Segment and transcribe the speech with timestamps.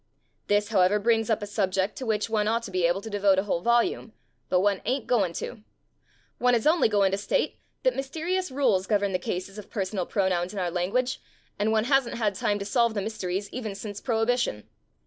[0.47, 3.37] This, however, brings up a subject to which one ought to be able to devote
[3.37, 4.13] a whole volume,
[4.49, 5.61] but one ain't goin' to.
[6.39, 10.53] One is only goin' to state that mysterious rules govern the cases of personal pronouns
[10.53, 11.21] in our language
[11.59, 14.67] and one hasn't had time to solve the mysteries even since prohibition.